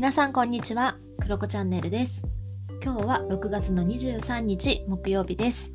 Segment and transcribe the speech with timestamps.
[0.00, 2.26] 皆さんこんにちは、クロコチャンネルです。
[2.82, 5.74] 今日は6月の23日木曜日です。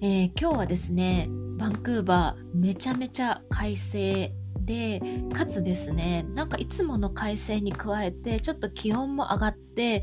[0.00, 1.28] えー、今日はですね、
[1.58, 5.02] バンクーバーめちゃめちゃ快晴で、
[5.34, 10.02] かつですね、なんかいつもの快晴に加えてちょっと気温も上がって、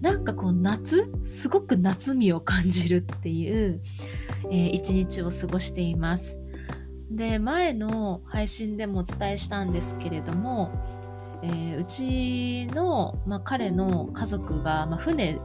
[0.00, 3.80] なんかこう夏すごく夏味を感じるっていう、
[4.50, 6.40] えー、一日を過ごしています。
[7.08, 10.99] で前の配信でもお伝えしたんですけれども、
[11.42, 15.38] えー、うちの、まあ、彼の家族が、まあ、船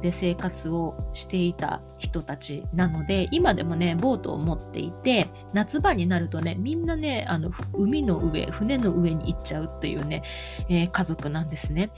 [0.00, 10.22] で生活をしていた人たちなので今でもねボートを持っていて夏場になるとねみんなねあの海の上船の上に行っちゃうっていうね、
[10.68, 11.90] えー、家族なんですね。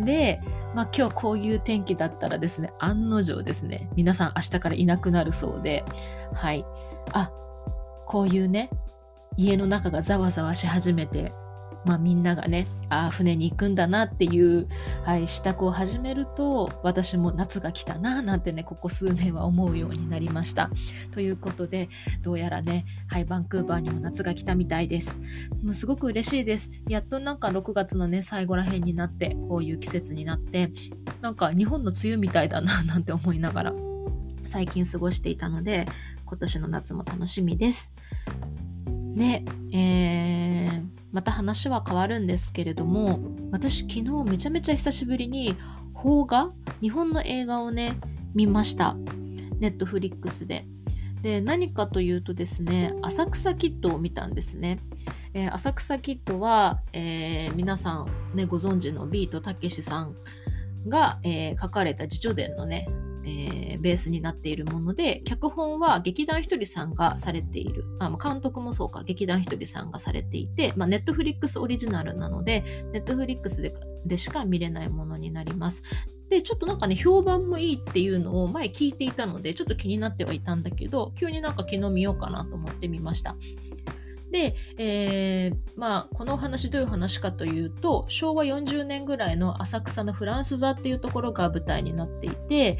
[0.00, 0.42] で、
[0.74, 5.82] まあ、今日こういう天気だったらですね案の定ですね皆さん明日からいなくなるそうで
[6.34, 6.66] はい
[7.12, 7.32] あ
[8.06, 8.68] こういうね
[9.38, 11.32] 家の中がざわざわし始めて
[11.88, 14.68] まあ、みんながねああ船に行くんだなっていう、
[15.04, 20.70] はい、支度を始めると私も夏が来たななんてねここ数年は思うようになりました。
[21.12, 21.88] ということで
[22.20, 25.18] どうやらね、はい、バンクーバーにも夏が来たみたいです。
[25.64, 26.72] もうすごく嬉しいです。
[26.88, 30.70] やっとなんか6月のね最後らへんになってこういう季節になって
[31.22, 33.72] なんか日本の梅雨みたいだな なんて思いながら
[34.44, 35.86] 最近過ごしていたので
[36.26, 37.94] 今年の夏も楽しみです。
[39.18, 45.56] で、えー、また話は変わるんですけれども私昨日めちゃめちゃ久しぶりに
[45.92, 46.52] 邦画？
[46.80, 47.98] 日本の映画をね
[48.34, 48.94] 見ました。
[49.58, 50.64] ネットフリックスで。
[51.22, 54.78] で何かというとですね浅草キッドを見たんですね、
[55.34, 60.14] えー、浅草キッドは、えー、皆さんねご存知のビートたけしさん
[60.86, 62.88] が、えー、書かれた自叙伝のね
[63.28, 73.74] えー、ベースになっているもので脚本は劇団ひとりさんがされているあ監督もそうか劇団ひとりさんがされていて、ま、ネットフリックスオリジナルなのでネットフリックスで
[74.06, 75.82] でしか見れないものになります。
[76.28, 83.34] でちょっとなんかね評判もいいっていうのを前聞いていたのでちょっと気になってはいたんだけど急になんか昨日見ようかなと思ってみました。
[84.30, 92.78] で、えー、まあこのお話どういう話かというと昭和40年ぐらいの浅草のフランス座っていうところが舞台になっていて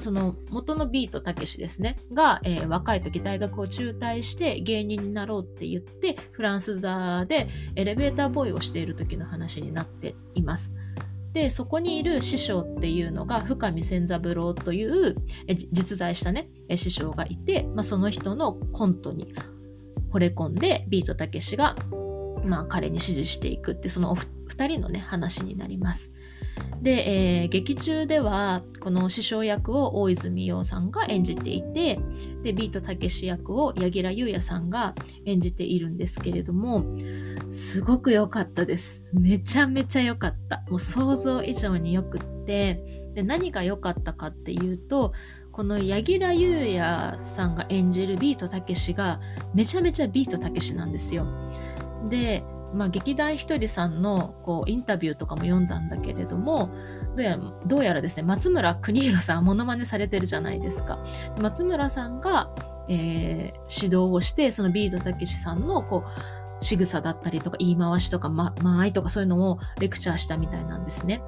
[0.00, 10.74] その元のビートたけしですねが、えー、若い時大学を中退して芸人になろうって言ってフランス座でエレベーターボーイをしている時の話になっています。
[11.32, 15.14] でそこにいる師匠っていうのが深見千三郎という
[15.72, 19.34] 実在したね師匠がいて、まあ、その人のコントに
[20.10, 21.76] 惚れ込んでビートたけしが、
[22.44, 26.14] まあ、彼に指示していくってその2人のね話になります。
[26.82, 31.98] で、えー、劇中ではこの師匠役を大泉洋さんが演じていて
[32.42, 36.84] でビートたけし役を柳楽優弥さんが演じているんですけれども
[37.50, 39.04] すごく良かったです。
[39.12, 40.62] めちゃめちゃ良かった。
[40.68, 43.08] もう想像以上によくって。
[43.14, 45.12] で何が良かったかっていうと
[45.50, 49.20] この柳楽優弥さんが演じるビートたけしが
[49.54, 51.26] めちゃめちゃビートたけしなんですよ。
[52.08, 56.70] でまあ、劇団ひとりさんのこうインタビューとかも読んだんだけれども
[57.16, 60.98] どうやらどうやらですね松村邦弘さんモノマネされてるじゃないですか。
[61.40, 62.50] 松村さんが、
[62.88, 71.22] えー、指導をしてそのビートたけしさんのこう仕草だったりとか言い回しとか、ま、間合いとかそういうのをレクチャーしたみたいなんですね。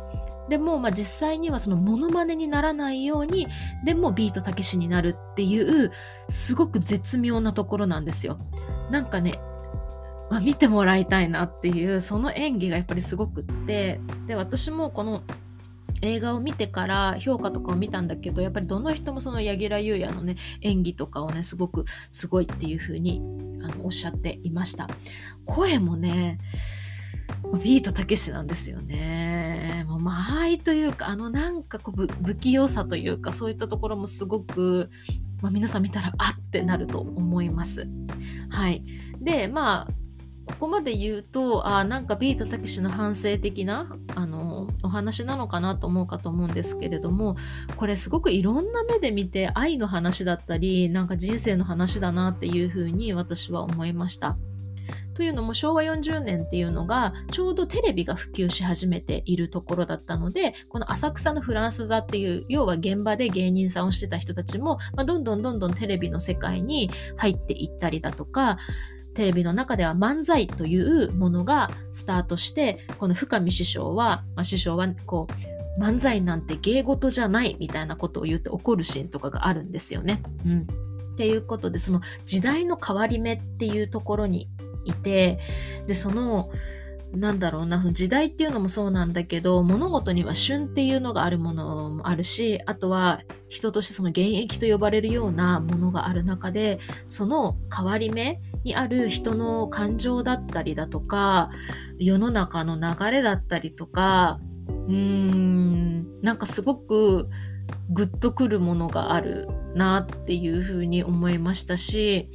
[0.49, 3.47] でも、まあ、実際にはそのモノマネにならないように
[3.85, 5.93] でもビートたけしになるっていう
[6.29, 8.39] すごく絶妙なところなんですよ。
[8.91, 9.41] なんかね
[10.31, 15.23] まあ、見てもらいたいなっていうその演技がやっぱりすごくってで私もこの
[16.03, 23.21] 映画を見てから評価とかを見たんだけどやっぱりどの人もその柳楽優弥のね演技とかをねすごくすごいっていう風に
[23.63, 24.89] あのおっしゃっていました
[25.45, 26.39] 声もね
[27.63, 29.85] ビートたけしなんですよね。
[29.89, 34.91] もう間合いというか、あのなんかこう不器用さというか、そういったところもすごく、
[35.41, 37.89] まあ、皆さん見たら、あってなると思います。
[38.51, 38.85] はい。
[39.21, 39.89] で、まあ、
[40.51, 47.37] ここまで言うとあなんかビートたけしの反省的なあのお話なのかなと思うかと思うんですけれども
[47.77, 54.37] これすごくいろんな目で見て愛の話だったりなんか人生の話だなっていうふうに私は思いました。
[55.15, 68.57] というのも昭和40年っていうのがちょうどテレビが普及し始めているところだったのでこの浅草のフランス座っていう要は現場で芸人さんをしてた人たちも、まあ、どんどんどんどんテレビの世界に入っていったりだとか
[69.21, 75.27] テレビの中では漫才というものがスタートしてこの深見師匠は、まあ、師匠はこ
[75.79, 80.23] う漫才なんて芸事じゃないみたいなことを言って怒るシーンとかがあるんですよね。
[80.47, 80.65] うん、っ
[81.17, 84.49] ていうことでその時代の変わり目っていうところに
[84.87, 85.39] いて
[85.87, 86.49] でその
[87.13, 96.79] なんだろうな、時代っていうのもそうなんだけど、物事には旬っていうのがあるものもあるし、あとは人としてその現役と呼ばれるようなものがある中で、
[97.09, 101.51] その変わり目にある人の感情だったりだとか、
[101.99, 107.29] 世の中の流れだったりとか、うーん、なんかすごく
[107.91, 112.31] グッとくるものがあるなっていうふうに思いましたし、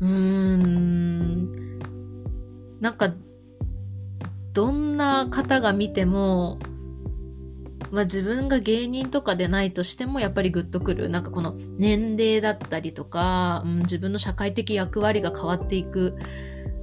[0.00, 1.78] うーん、
[2.80, 3.14] なんか
[4.52, 6.58] どんな方が見ても、
[7.90, 11.08] まあ、自分が芸人とかでないとしてもやっぱりグッとくる。
[11.08, 16.16] なんかこの年齢だったりとか、うん、自分の社会的役割が変わっていく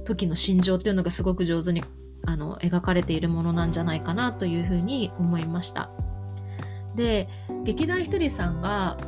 [0.04, 1.82] 時の心情っていうのがすごく上手に
[2.26, 5.90] あの描かれているものなんじゃないかなというふうに思いました。
[6.96, 7.28] で
[7.64, 8.98] 劇団ひとりさんが、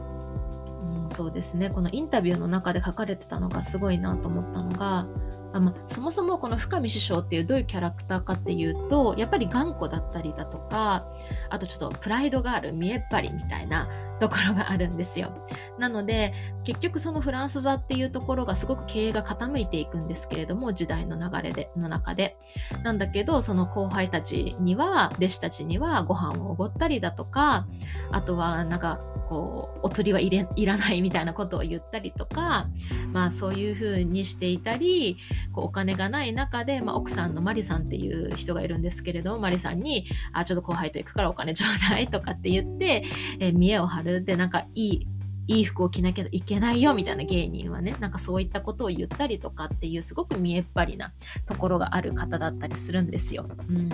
[1.03, 5.06] うん、そうですねこのインタビューの中で書かれてたのがすごいなと思ったのが
[5.52, 11.06] あまそもそもこの深見師匠っていうどういうキャラクターかっていうとやっぱり頑固だったりだとか
[11.50, 13.88] あとちょっとプライドがある見えっ張りみたいな
[14.19, 15.32] ところがあるんですよ。
[15.78, 16.32] なので
[16.64, 22.37] 結局そのフランス座っていうところがすごく経営が傾いていくんですけれども時代の流れでの中で。
[22.84, 27.66] なんだけどその後輩たちには弟子たちにはご飯をおごったりだとか
[28.10, 32.69] あとはなんかこうお釣りはいれいらないみたいなことを言ったりとか
[33.12, 35.16] まあそういうふうにしていたり
[35.53, 43.05] こうお金がない中で、まあ、奥さんのマリさんっていう人がいるんですけれどマリさんに「あちょっと後輩と行くからお金ちょうだい」とかって言って、
[43.41, 45.09] えー、見栄を張るでなんかいい
[45.49, 51.12] いい服を着なきゃいけないよみたいな芸人はねなんかそういったことを言ったりとかっていうすごく見えっ張りな
[51.47, 53.49] ところがある方だったりするんですよ。
[53.69, 53.89] うん、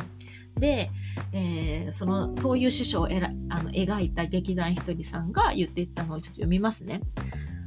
[0.56, 0.91] で、
[1.33, 7.00] えー、そのそういう師匠をえらあの描いた劇団ひとりさんが言っていったのをちょっと読みますね。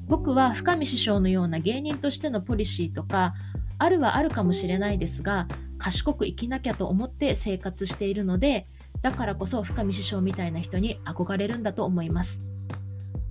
[0.08, 3.34] 僕は深見師匠のような芸人としてのポリシーとか
[3.82, 5.48] あるはあるかもしれないですが
[5.78, 8.66] 賢く生きなきゃと思って生活しているので
[9.02, 12.46] だからこそ深見師匠みたいな人に憧れるんだと思います。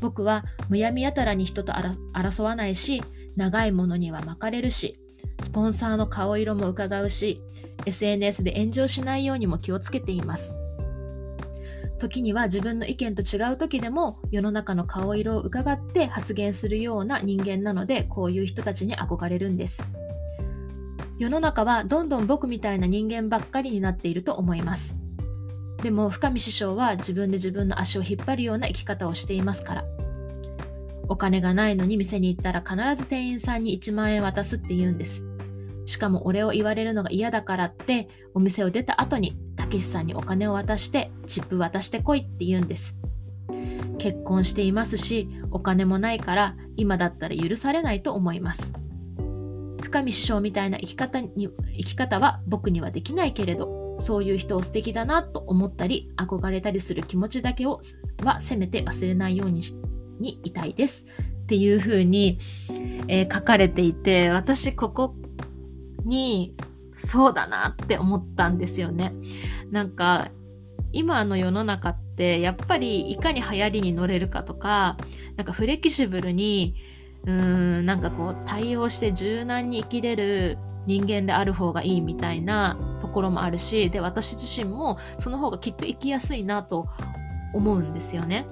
[0.00, 1.73] 僕はむやみやたらに人と
[2.14, 3.02] 争わないし
[3.37, 4.99] 長いものには巻かれるし
[5.41, 7.43] スポンサーの顔色も伺うし
[7.87, 10.56] SNS で炎上しないようにも気をつけています
[11.99, 19.87] 時には自分の意見と違う時でも世の中の顔色を伺って発言するような人間なのでこういう人たちに憧れるんです
[21.20, 24.99] 世の中はどんどん僕みたいな人間ばっかりになっていると思います。
[25.82, 29.84] でも深見師匠は自分で自分の足を引っ張るような生き方をしていますから。
[31.08, 35.26] お金がないのに店に行ったら必ず店員さんに1万円渡すって言うんです。
[35.84, 42.99] しかも俺を言われるのが嫌だからってお店を出た後にたけしさんにお金を渡してチップ渡してこいって言うんです。
[43.99, 48.73] 結婚していますしお金もないから今だったら許されないと思います。
[49.90, 57.81] 深見師匠みたいな生き方に生き方は僕にはできないけれどそういう人を素敵だなと思ったり憧れたりする気持ちだけを
[58.25, 59.62] はせめて忘れないように
[60.20, 61.06] にいたいです
[61.42, 62.38] っていう風に、
[63.08, 65.14] えー、書かれていて私ここ
[66.04, 66.54] に
[66.92, 69.12] そうだなって思ったんですよね。
[69.70, 70.28] なんか
[70.92, 74.96] 今の世の中ってやっぱりいかに流行りに乗れるかとか
[75.37, 76.76] なんかフレキシブルに
[77.26, 86.88] うんなんかこう対応して柔軟に生きれる人間である方がいいみたいなところもあるしで私自身もその方がきっと生きやすいなと
[87.52, 88.46] 思うんですよね。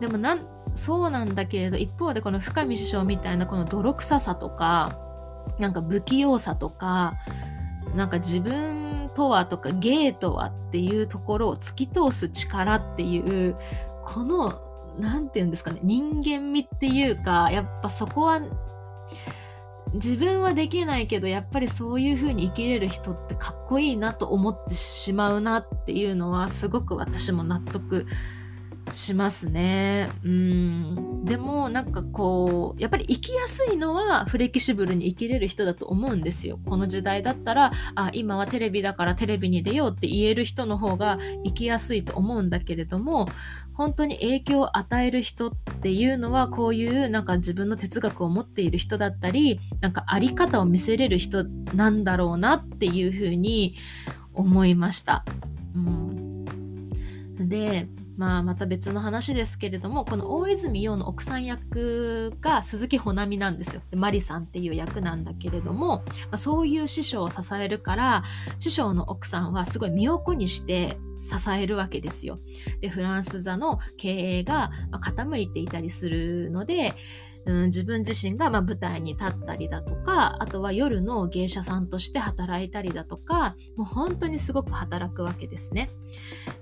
[0.00, 4.96] でもなんそうなんだけれど一方でこの深見師匠みたいなこの泥臭さとか
[5.58, 7.14] なんか不器用さとか
[7.94, 13.56] なんか自分とはとか芸とはっていうところを突き通す力っていう
[14.04, 14.67] この
[14.98, 18.40] 何て言うんですかね人間味っていうかやっぱそこは
[19.94, 28.06] 自分はできないけどやっぱりそういう風に生きれる人ってかっこいいなと思ってしまうなっていうのはすごく私も納得
[28.92, 30.08] しますね。
[30.24, 31.24] うん。
[31.24, 36.58] でもなんかこう、やっぱり生きやすいのはフレキシブルに生きれる人だと思うんですよ。
[36.66, 43.28] この時代だったら、あ、今はテレビだからテレビに出ようって言える人の方が生きやすいと思うんだけれども、
[43.78, 53.76] 本当に影響を与える人っていうのはこういうなんか自分の哲学を持っている人だったりなんかあり方を見せれる人なんだろうなっていうふうに
[54.34, 55.24] 思いました。
[55.76, 57.86] うん、で
[58.18, 68.24] まあ、また別の話ですけれどもこの大泉洋の奥さん役が鈴木保奈美なんですよでマリさんっていう役なんだけれども、まあ、そういう師匠を支えるから
[68.58, 72.40] 師匠の奥さんはすごい身を粉にして支えるわけですよ
[72.80, 76.96] でフランス座の経営が傾いていたりするので
[77.46, 85.88] うん、自分自身がま舞台に立ったりだとかあとは夜の芸者さんとして働いたりだとかもう本当にすごく働くわけですね。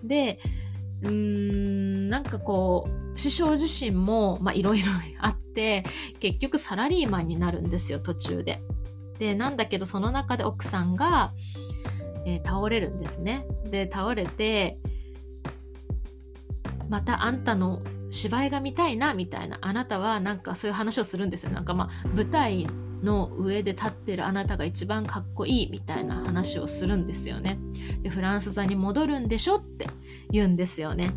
[0.05, 0.39] で
[1.03, 4.87] うーんなんかこう師匠自身もいろいろ
[5.21, 5.85] あって
[6.21, 8.63] 結局サラリーマンになるんですよ途中で。
[9.19, 11.33] でなんだけどその中で奥さんが、
[12.27, 13.47] えー、倒れるんですね。
[13.71, 14.79] で倒れて
[16.89, 22.67] またあんたの芝居が見たいなみたいなあなたはなんかそういう話をするんですよなんかまあ舞台
[23.03, 27.59] の上で立ってるあなたが一番かっこいいみたいな話をするんですよね。
[28.03, 29.87] でフランス座に戻るんでしょって
[30.31, 31.15] 言うんですよね。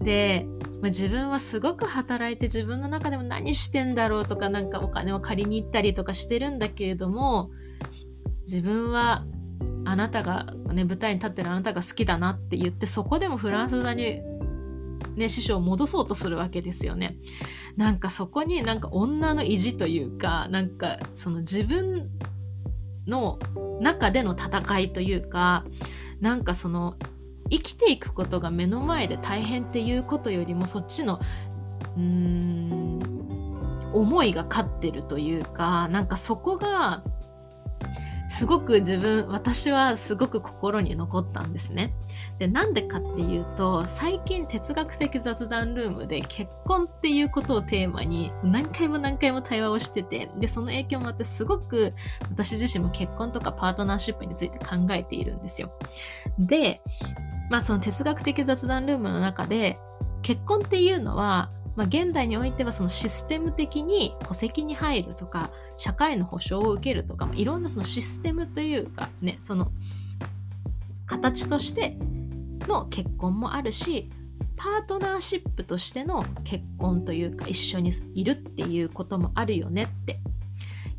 [0.00, 0.46] で、
[0.80, 7.50] まあ、自分はすごく働いて自分の中でも何してんだろうとかなんかお金を借りに行ったりとかしてるんだけれども
[8.42, 9.24] 自分は
[9.84, 14.22] あなたが、ね、舞台に立ってるあなたが好きだなって言ってそこでもフランス座に
[15.16, 17.16] ね、師匠を戻そうとするわけですよね。
[17.76, 22.10] なんかそこになんか女の意地というか、なんかその自分
[23.06, 23.38] の
[23.80, 25.64] 中での戦いというか、
[26.20, 26.96] なんかその
[27.50, 31.20] 生きていくことが目の前で大変っていうことよりもそっちの
[31.96, 37.04] うーん思いが勝ってるというかなんかそこが
[38.32, 41.92] すごく自分私はすごく心に残ったんですね。
[42.38, 51.92] でなんでかっていうと最近哲学的雑談ルームで結婚っていうことをテーマに何回も何回も対話をしててでその影響もあってすごく
[52.30, 55.70] 私自身も結婚とかパートナーシップについて考えているんですよ。
[56.38, 56.80] で
[57.50, 59.78] まあその哲学的雑談ルームの中で
[60.22, 65.50] 結婚っていうのはまあ、現代においてはそのシステム的に戸籍に入るとか
[65.82, 69.72] 社会の保障を受けるとか、まあ、いろんなそのシステムというかねその
[71.06, 71.96] 形として
[72.68, 74.08] の結婚もあるし
[74.56, 80.20] パートナーシップとしての結婚というか一緒にいるっていうこともあるよねって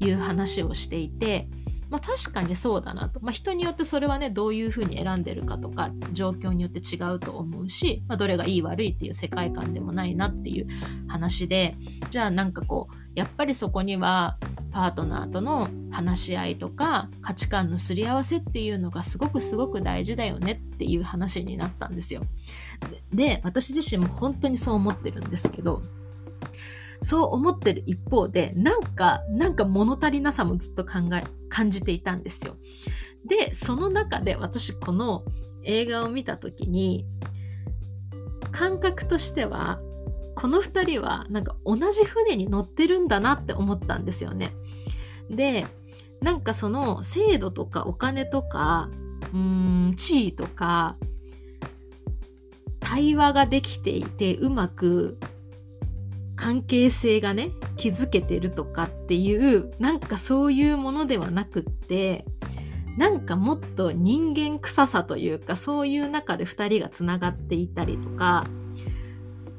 [0.01, 1.47] いう話をしていて
[1.89, 10.67] まあ、確かにそうだなと、まあ、人によってそれはねどういうふうに選んでるかとか状況によって違うと思うし、まあ、どれがいい悪いっていう世界観でもないなっていう
[11.07, 11.75] 話で
[12.09, 14.37] じゃあなんかこうやっぱりそこには
[14.71, 22.23] パートナーとの話し合いとか価値観のすり合わせっていうのがすごくすごく大事だよねっていう話になったんですよ。
[23.13, 25.83] で私自身も本当にそう思ってるんですけど
[27.03, 32.55] そう思ってる一方で、なんか、なんか物足りなさもずっと考え、感じていたんですよ。
[33.25, 35.23] で、その中で私この
[35.63, 37.05] 映画を見た時に、
[38.51, 39.79] 感覚としては、
[40.35, 44.53] この2人はなんか同じ船に乗ってるんだなって思ったんですよね。
[45.29, 45.67] で、
[46.21, 48.89] なんかその制度とかお金とか、
[49.33, 50.95] うーん、地位とか、
[52.79, 55.17] 対話ができていてうまく
[56.35, 62.25] 関係性がね築けてるとかっていうなんかそういうものではなくって
[62.97, 68.45] なんかもっと人間臭さというかそういう中で2人がつながっていたりとか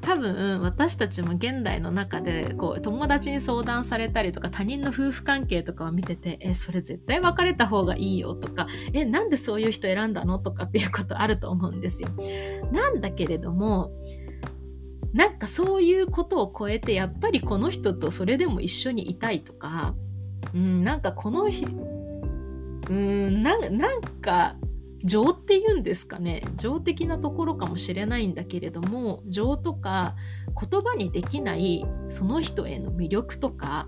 [0.04, 12.11] 多分私たちも現代の中でこう友達に相談されたりとか他人の夫婦関係とかを見ててえそれ絶対別れた方がいいよとかえなんでそういう人選んだのとかっていうことあると思うんですよ。
[12.71, 13.93] なんだけれども
[15.14, 19.94] なんかそういうことを超えてやっぱりこの人とそれでも一緒にいたいとか、
[20.52, 21.66] うん、なんかこの日
[22.90, 24.56] うんなんか
[25.04, 26.42] 情っていうんですかね。
[26.56, 30.16] 情的なところかもしれないんだけれども情とか
[30.71, 33.87] 言葉にできないその人への魅力とか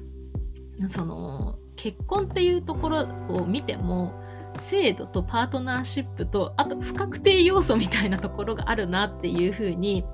[0.87, 4.15] その結婚っていうところを見ても
[4.59, 10.05] 制度とパートナーシップとあと不確定要素みたいなところがあるなっていうふうに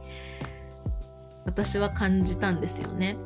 [1.45, 3.17] 私は感じたんですよね。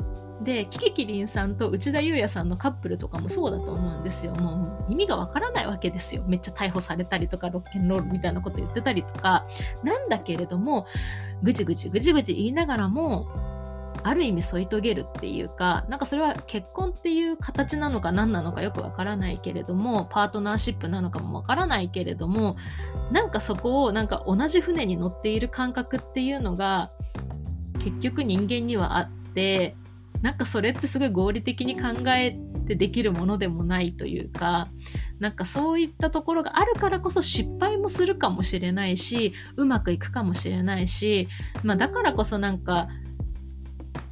[0.43, 4.35] でキキキリンさんと内田裕也さんのカップルとかもそうだと思うんですよ。
[4.35, 6.23] もう意味がわからないわけですよ。
[6.27, 9.47] めっちゃ逮捕されたりとかロッケンロールみたいなこと言ってたりとか。
[9.83, 10.87] なんだけれども
[11.43, 13.29] ぐちぐちぐちぐち言いながらも
[14.03, 22.57] ある意味添い遂げるっていうかなんかそれは結婚っていう形なのか何なのかよくわからないけれどもパートナーシップなのかもわからないけれども
[23.11, 26.93] なんかそこをなんか同じ船に乗っている感覚っていうのが
[27.87, 29.77] 結局人間にはあって
[30.21, 34.69] なんかそれってすごい合理的に考えてできるものでもないというか
[35.21, 41.29] なんかそういったところがあるからこそ失敗もするかもしれないしうまくいくかもしれないし、
[41.63, 42.89] まあ、だからこそなんか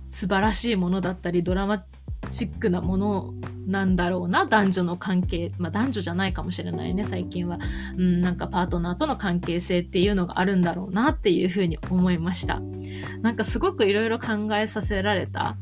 [0.08, 1.84] 素晴らしいものだったりドラマ
[2.30, 3.34] チックなもの
[3.66, 7.58] なんだろうな男女の関係まあ男女じゃないかもしれないね最近は、
[7.96, 12.60] うん、なんかパートナーとの関係性っていうのがあるんだろうなっていうふうに思いました
[13.22, 15.56] なんかすごくいろいろ考えさせられた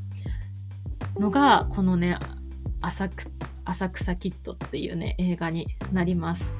[1.18, 2.18] のがこのね
[2.80, 3.08] 浅
[3.90, 6.52] 草キッドっていうね映画になります。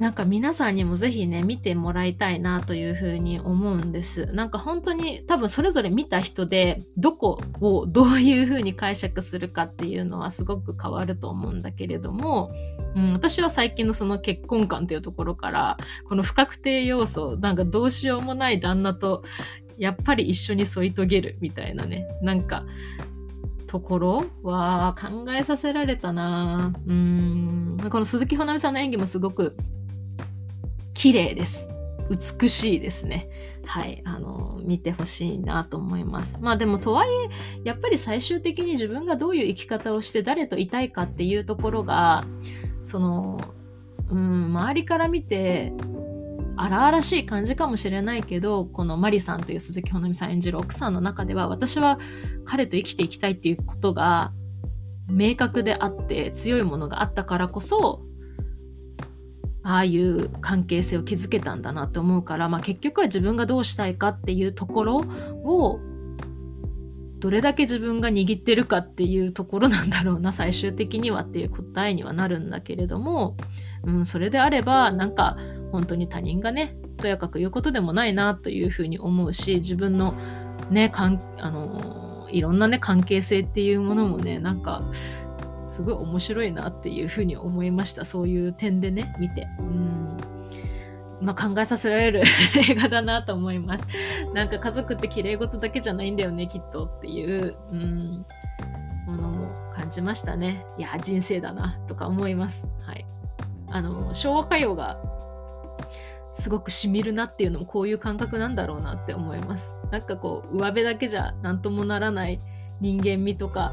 [0.00, 4.24] なんか皆さんにもぜひね見てもらいたいなというふうに思うんです。
[4.32, 12.50] なんか本当に多分それぞれ見た人でどこをどういうふうに解釈するかっていうのはすごく変わると思うんだけれども、
[12.96, 15.76] うん、私は最近のその結婚観っていうところから
[16.08, 19.22] この不確定要素なんかどうしようもない旦那と
[19.76, 22.64] やっぱり一緒に添い遂げるみたいなねなんか
[23.66, 26.72] ところは考えさせられたな。
[26.88, 27.76] うん。
[27.88, 29.54] この鈴木保奈美さんの演技もすごく
[31.00, 31.70] 綺麗です。
[32.10, 33.30] 美しいですね。
[33.64, 34.02] はい。
[34.04, 36.38] あの、見てほしいなと思います。
[36.42, 37.30] まあでも、とはいえ、
[37.64, 42.26] やっぱり最終的に自分がどういう生き方をして誰といたいかっていうところが、
[42.84, 43.40] その、
[44.10, 45.72] うん、周りから見て、
[46.58, 51.98] 荒々しい感じかもしれないけど、このマリさんという鈴木保奈美さん演じる奥さんの中では、私は
[52.44, 54.34] 彼と生きていきたいっていうことが
[55.08, 58.02] 明確であって強いものがあったからこそ
[59.70, 64.96] ああいう関係性を築けたんだなって思うから、まあ、結局は自分がどうしたいかっていうところ
[65.44, 65.78] を
[67.20, 73.36] どれだけ自分が握ってるかっていうところなんだろうな最終的にはっていう答えにはなるんだけれども、
[73.84, 75.36] うん、それであればなんか
[75.70, 80.14] 本当に他人がねとやかく言うことでもないなというふうに思うし自分の
[80.68, 84.82] ねかんあのいろんなね関係性っていうものもねなんか
[85.80, 88.04] すごい面白いなっていうふうに思いました。
[88.04, 89.48] そういう点でね見て。
[89.58, 90.16] うん。
[91.22, 92.22] まあ、考えさせられる
[92.70, 93.86] 映画だなと思います。
[94.34, 97.56] なんか家族って綺麗事だけじゃないんだよねきっとっていう。
[97.72, 98.26] うん。
[99.06, 100.66] ものも感じましたね。
[100.76, 102.68] いや人生だなとか思います。
[102.82, 103.06] はい。
[103.70, 104.98] あの昭和歌謡が
[106.34, 109.74] すごくしみるなっていうのもこういう感覚なんだろうなって思います。
[109.90, 112.38] なんかこう上辺だけじゃ何ともならない
[112.80, 113.72] 人間味とか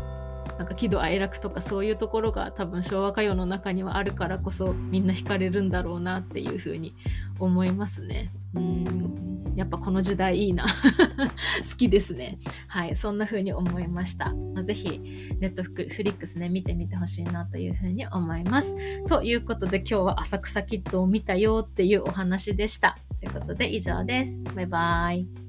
[0.57, 6.95] なんか喜怒哀楽とかそういうところが多分昭和歌謡の中にはあるからこそみんな惹かれるんだろうなっていうふうに
[7.39, 8.31] 思いますね。
[8.55, 10.65] うんやっぱこの時代いいな
[11.67, 12.37] 好きですね。
[12.67, 14.31] はいそんな風に思いました。
[14.53, 15.01] まあ、ぜひ
[15.39, 15.71] ネットフ
[16.03, 18.75] リックスね見てみてほしいなという風に思います。
[19.07, 22.99] ということで今日は浅草キッドを見たよっていうお話でした。
[23.19, 24.43] ということで以上です。
[24.55, 25.46] バイバイ。